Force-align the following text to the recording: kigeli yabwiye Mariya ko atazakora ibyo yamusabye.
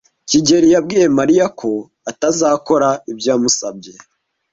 kigeli 0.29 0.67
yabwiye 0.73 1.07
Mariya 1.17 1.45
ko 1.59 1.69
atazakora 2.11 2.89
ibyo 3.11 3.25
yamusabye. 3.33 3.91